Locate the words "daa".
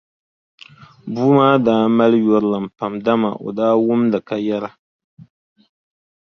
1.65-1.83, 3.57-3.73